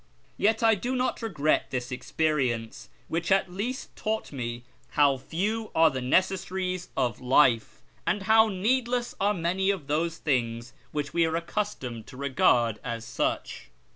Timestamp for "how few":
4.97-5.69